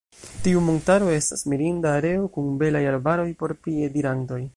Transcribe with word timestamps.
Tiu 0.45 0.61
montaro 0.69 1.11
estas 1.17 1.43
mirinda 1.53 1.91
areo 1.97 2.23
kun 2.39 2.47
belaj 2.63 2.81
arbaroj 2.93 3.27
por 3.43 3.55
piedirantoj. 3.69 4.41